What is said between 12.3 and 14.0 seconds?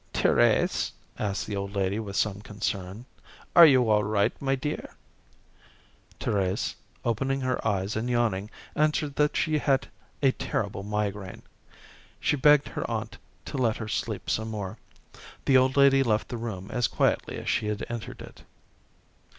begged her aunt to let her